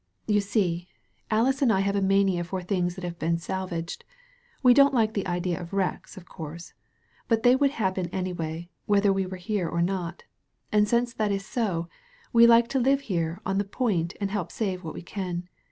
[0.27, 0.87] ''You see,
[1.29, 4.03] Alice and I have a mania for things that have been salvaged.
[4.63, 6.73] We don't like the idea of the wrecks, of course.
[7.27, 10.23] But they would happen any way, whether we were here or not.
[10.71, 11.87] And since that is so,
[12.33, 15.47] we like to live here on the point and help save what we can.